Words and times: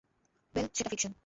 Well 0.55 0.67
সেটা 0.77 0.89
fiction. 0.89 1.11